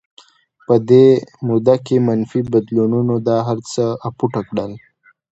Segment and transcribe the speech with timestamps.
[0.65, 1.07] په دې
[1.47, 4.71] موده کې منفي بدلونونو دا هرڅه اپوټه کړل